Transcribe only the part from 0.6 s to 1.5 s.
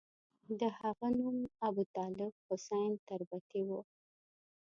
هغه نوم